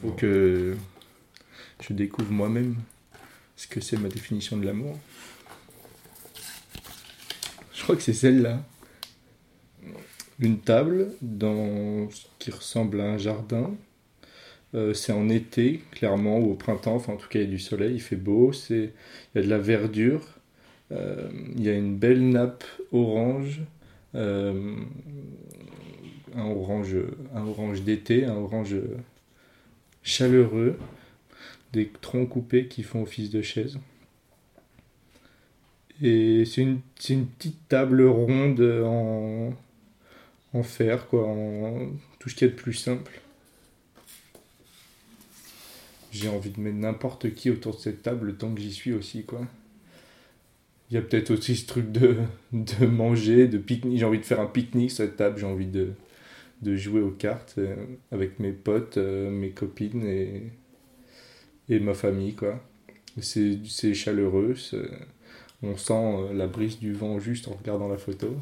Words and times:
Faut 0.00 0.12
que 0.12 0.76
je 1.80 1.92
découvre 1.92 2.30
moi-même 2.30 2.76
ce 3.56 3.66
que 3.66 3.80
c'est 3.80 3.96
ma 3.96 4.08
définition 4.08 4.56
de 4.56 4.64
l'amour. 4.64 4.96
Je 7.74 7.82
crois 7.82 7.96
que 7.96 8.02
c'est 8.02 8.12
celle-là. 8.12 8.62
Une 10.38 10.58
table 10.60 11.12
dans 11.20 12.08
ce 12.10 12.26
qui 12.38 12.52
ressemble 12.52 13.00
à 13.00 13.04
un 13.04 13.18
jardin. 13.18 13.74
Euh, 14.74 14.94
c'est 14.94 15.12
en 15.12 15.28
été, 15.28 15.82
clairement, 15.90 16.38
ou 16.38 16.52
au 16.52 16.54
printemps. 16.54 16.94
Enfin, 16.94 17.14
en 17.14 17.16
tout 17.16 17.28
cas, 17.28 17.40
il 17.40 17.46
y 17.46 17.48
a 17.48 17.50
du 17.50 17.58
soleil, 17.58 17.94
il 17.94 18.00
fait 18.00 18.16
beau. 18.16 18.52
C'est... 18.52 18.92
Il 19.34 19.38
y 19.38 19.40
a 19.40 19.42
de 19.42 19.50
la 19.50 19.58
verdure. 19.58 20.22
Euh, 20.92 21.28
il 21.56 21.62
y 21.62 21.68
a 21.68 21.74
une 21.74 21.96
belle 21.96 22.28
nappe 22.28 22.64
orange. 22.92 23.62
Euh, 24.14 24.76
un 26.36 26.44
orange, 26.44 26.96
un 27.34 27.46
orange 27.46 27.82
d'été, 27.82 28.24
un 28.24 28.36
orange 28.36 28.76
chaleureux, 30.02 30.78
des 31.72 31.90
troncs 32.00 32.28
coupés 32.28 32.68
qui 32.68 32.82
font 32.82 33.02
office 33.02 33.30
de 33.30 33.42
chaise. 33.42 33.78
Et 36.00 36.44
c'est 36.44 36.62
une, 36.62 36.80
petite 36.80 37.68
table 37.68 38.02
ronde 38.02 38.60
en, 38.60 39.52
en 40.54 40.62
fer, 40.62 41.08
quoi, 41.08 41.26
en 41.26 41.88
tout 42.18 42.28
ce 42.28 42.34
qu'il 42.34 42.46
y 42.46 42.50
a 42.50 42.54
de 42.54 42.58
plus 42.58 42.74
simple. 42.74 43.20
J'ai 46.12 46.28
envie 46.28 46.50
de 46.50 46.60
mettre 46.60 46.76
n'importe 46.76 47.34
qui 47.34 47.50
autour 47.50 47.76
de 47.76 47.80
cette 47.80 48.02
table 48.02 48.36
tant 48.36 48.54
que 48.54 48.60
j'y 48.60 48.72
suis 48.72 48.92
aussi, 48.92 49.24
quoi. 49.24 49.46
Il 50.90 50.94
y 50.94 50.96
a 50.96 51.02
peut-être 51.02 51.30
aussi 51.32 51.54
ce 51.54 51.66
truc 51.66 51.92
de, 51.92 52.16
de 52.52 52.86
manger, 52.86 53.46
de 53.46 53.58
pique-nique. 53.58 53.98
J'ai 53.98 54.06
envie 54.06 54.20
de 54.20 54.24
faire 54.24 54.40
un 54.40 54.46
pique-nique 54.46 54.90
sur 54.90 55.04
cette 55.04 55.16
table, 55.16 55.38
j'ai 55.38 55.46
envie 55.46 55.66
de, 55.66 55.90
de 56.62 56.76
jouer 56.76 57.00
aux 57.00 57.10
cartes 57.10 57.54
euh, 57.58 57.76
avec 58.12 58.38
mes 58.38 58.52
potes, 58.52 58.96
euh, 58.96 59.30
mes 59.30 59.50
copines 59.50 60.04
et, 60.04 61.80
ma 61.80 61.94
famille. 61.94 62.34
C'est 63.20 63.94
chaleureux, 63.94 64.54
on 65.62 65.76
sent 65.76 65.92
euh, 65.92 66.32
la 66.32 66.46
brise 66.46 66.78
du 66.78 66.92
vent 66.92 67.18
juste 67.20 67.48
en 67.48 67.52
regardant 67.52 67.88
la 67.88 67.98
photo. 67.98 68.34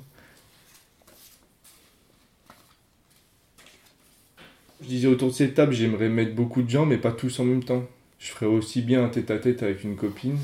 Je 4.82 4.86
disais 4.86 5.08
autour 5.08 5.28
de 5.28 5.34
cette 5.34 5.54
table, 5.54 5.72
j'aimerais 5.72 6.08
mettre 6.08 6.34
beaucoup 6.34 6.62
de 6.62 6.68
gens, 6.70 6.86
mais 6.86 6.98
pas 6.98 7.12
tous 7.12 7.40
en 7.40 7.44
même 7.44 7.64
temps. 7.64 7.84
Je 8.18 8.30
ferais 8.30 8.46
aussi 8.46 8.82
bien 8.82 9.04
un 9.04 9.08
tête-à-tête 9.08 9.62
avec 9.62 9.84
une 9.84 9.96
copine 9.96 10.38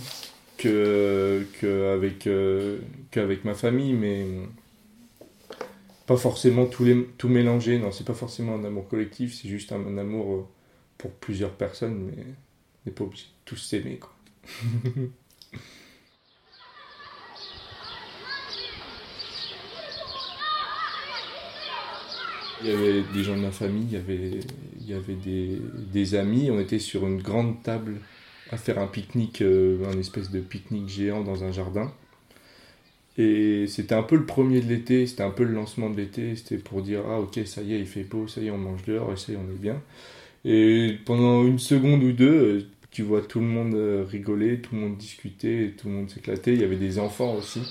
que, 0.56 1.46
que 1.60 1.92
avec, 1.92 2.28
qu'avec 3.10 3.44
ma 3.44 3.54
famille, 3.54 3.92
mais 3.92 4.26
pas 6.12 6.18
forcément 6.18 6.66
tout, 6.66 6.84
les, 6.84 7.06
tout 7.16 7.30
mélanger, 7.30 7.78
non, 7.78 7.90
c'est 7.90 8.06
pas 8.06 8.12
forcément 8.12 8.54
un 8.54 8.64
amour 8.64 8.86
collectif, 8.86 9.34
c'est 9.34 9.48
juste 9.48 9.72
un, 9.72 9.96
amour 9.96 10.34
euh, 10.34 10.46
pour 10.98 11.10
plusieurs 11.10 11.52
personnes, 11.52 12.04
mais 12.04 12.22
on 12.22 12.26
n'est 12.84 12.92
pas 12.92 13.04
obligé 13.04 13.24
de 13.24 13.30
tous 13.46 13.56
s'aimer, 13.56 13.98
quoi. 13.98 14.14
Il 22.64 22.68
y 22.68 22.72
avait 22.72 23.02
des 23.12 23.24
gens 23.24 23.34
de 23.34 23.40
ma 23.40 23.50
famille, 23.50 23.86
il 23.88 23.92
y 23.92 23.96
avait, 23.96 24.38
il 24.78 24.88
y 24.88 24.94
avait 24.94 25.16
des, 25.16 25.60
des 25.92 26.14
amis, 26.14 26.48
on 26.48 26.60
était 26.60 26.78
sur 26.78 27.04
une 27.04 27.20
grande 27.20 27.60
table 27.64 27.96
à 28.52 28.56
faire 28.56 28.78
un 28.78 28.86
pique-nique, 28.86 29.42
euh, 29.42 29.84
un 29.92 29.98
espèce 29.98 30.30
de 30.30 30.38
pique-nique 30.38 30.88
géant 30.88 31.24
dans 31.24 31.42
un 31.42 31.50
jardin. 31.50 31.92
Et 33.18 33.66
c'était 33.68 33.94
un 33.94 34.02
peu 34.02 34.16
le 34.16 34.24
premier 34.26 34.60
de 34.60 34.68
l'été, 34.68 35.06
c'était 35.06 35.22
un 35.22 35.30
peu 35.30 35.44
le 35.44 35.52
lancement 35.52 35.90
de 35.90 35.96
l'été, 35.96 36.34
c'était 36.36 36.56
pour 36.58 36.82
dire 36.82 37.02
ah 37.08 37.20
ok 37.20 37.40
ça 37.46 37.62
y 37.62 37.74
est 37.74 37.78
il 37.80 37.86
fait 37.86 38.04
beau, 38.04 38.26
ça 38.26 38.40
y 38.40 38.46
est 38.46 38.50
on 38.50 38.58
mange 38.58 38.84
dehors 38.84 39.12
et 39.12 39.16
ça 39.16 39.32
y 39.32 39.34
est 39.34 39.38
on 39.38 39.50
est 39.50 39.58
bien. 39.58 39.82
Et 40.44 40.98
pendant 41.06 41.44
une 41.46 41.58
seconde 41.58 42.02
ou 42.04 42.12
deux, 42.12 42.68
tu 42.90 43.02
vois 43.02 43.22
tout 43.22 43.40
le 43.40 43.46
monde 43.46 43.74
euh, 43.74 44.04
rigoler, 44.08 44.60
tout 44.60 44.74
le 44.74 44.82
monde 44.82 44.96
discuter, 44.98 45.74
tout 45.78 45.88
le 45.88 45.94
monde 45.94 46.10
s'éclater, 46.10 46.54
il 46.54 46.60
y 46.60 46.64
avait 46.64 46.76
des 46.76 46.98
enfants 46.98 47.34
aussi. 47.36 47.62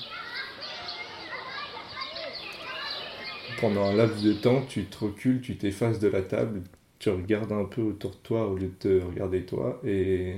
Pendant 3.60 3.86
un 3.86 3.94
laps 3.94 4.24
de 4.24 4.34
temps, 4.34 4.64
tu 4.68 4.86
te 4.86 4.98
recules, 5.06 5.42
tu 5.42 5.56
t'effaces 5.58 6.00
de 6.00 6.08
la 6.08 6.22
table, 6.22 6.62
tu 7.00 7.10
regardes 7.10 7.52
un 7.52 7.66
peu 7.66 7.82
autour 7.82 8.12
de 8.12 8.18
toi 8.18 8.48
au 8.50 8.56
lieu 8.58 8.68
de 8.68 9.00
te 9.00 9.06
regarder 9.06 9.44
toi 9.46 9.82
et, 9.86 10.36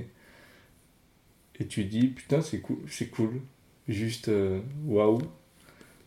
et 1.58 1.66
tu 1.66 1.84
dis 1.84 2.08
putain 2.08 2.40
c'est 2.40 2.60
cool, 2.60 2.78
c'est 2.88 3.08
cool, 3.10 3.40
juste 3.88 4.28
euh, 4.28 4.60
waouh. 4.86 5.20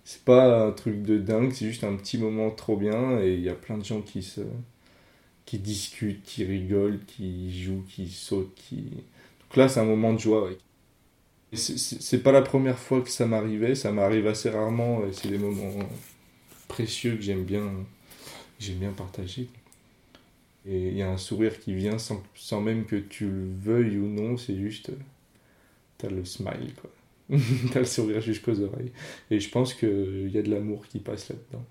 C'est 0.06 0.24
pas 0.24 0.66
un 0.68 0.72
truc 0.72 1.04
de 1.04 1.18
dingue, 1.18 1.52
c'est 1.54 1.66
juste 1.68 1.84
un 1.84 1.96
petit 1.96 2.18
moment 2.18 2.52
trop 2.52 2.78
bien 2.78 3.20
et 3.22 3.34
il 3.36 3.42
y 3.42 3.50
a 3.50 3.56
plein 3.56 3.78
de 3.78 3.84
gens 3.86 4.02
qui 4.02 4.24
se 4.24 4.42
qui 5.46 5.60
discutent, 5.60 6.24
qui 6.24 6.44
rigolent, 6.46 7.00
qui 7.08 7.64
jouent, 7.64 7.86
qui 7.90 8.10
sautent, 8.10 8.54
qui 8.56 8.82
donc 9.42 9.56
là 9.58 9.70
c'est 9.70 9.80
un 9.80 9.86
moment 9.86 10.14
de 10.14 10.20
joie. 10.20 10.50
C'est 11.54 12.24
pas 12.24 12.32
la 12.34 12.42
première 12.42 12.78
fois 12.80 13.02
que 13.02 13.10
ça 13.10 13.26
m'arrivait, 13.26 13.76
ça 13.76 13.92
m'arrive 13.92 14.28
assez 14.28 14.50
rarement 14.50 15.06
et 15.06 15.14
c'est 15.14 15.30
des 15.30 15.38
moments 15.38 15.80
précieux 16.68 17.16
que 17.16 17.22
j'aime 17.22 17.44
bien 17.46 17.64
j'aime 18.60 18.78
bien 18.78 18.92
partager. 18.92 19.50
Et 20.66 20.90
il 20.90 20.98
y 20.98 21.02
a 21.02 21.10
un 21.10 21.18
sourire 21.18 21.60
qui 21.60 21.74
vient 21.74 21.98
sans, 21.98 22.22
sans 22.36 22.62
même 22.62 22.86
que 22.86 22.98
tu 22.98 23.26
le 23.30 23.50
veuilles 23.60 23.98
ou 23.98 24.08
non, 24.08 24.38
c'est 24.38 24.58
juste 24.58 24.92
t'as 25.98 26.10
le 26.10 26.26
smile 26.26 26.74
quoi. 26.80 26.92
T'as 27.74 27.80
le 27.80 27.86
sourire 27.86 28.22
jusqu'aux 28.22 28.60
oreilles. 28.62 28.92
Et 29.32 29.40
je 29.40 29.50
pense 29.50 29.74
qu'il 29.74 30.30
y 30.32 30.38
a 30.38 30.42
de 30.42 30.50
l'amour 30.50 30.88
qui 30.88 31.00
passe 31.00 31.30
là-dedans. 31.30 31.66